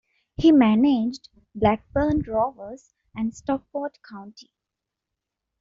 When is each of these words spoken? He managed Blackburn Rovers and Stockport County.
He 0.35 0.51
managed 0.51 1.29
Blackburn 1.53 2.23
Rovers 2.25 2.95
and 3.15 3.35
Stockport 3.35 3.99
County. 4.01 4.49